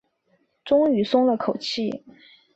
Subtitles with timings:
[0.65, 2.03] 终于松了口气